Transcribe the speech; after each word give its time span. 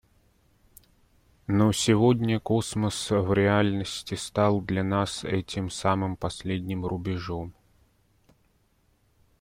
Но 1.45 1.71
сегодня 1.71 2.39
космос 2.39 3.11
в 3.11 3.31
реальности 3.33 4.15
стал 4.15 4.59
для 4.59 4.83
нас 4.83 5.23
этим 5.23 5.69
самым 5.69 6.17
последним 6.17 6.87
рубежом. 6.87 7.53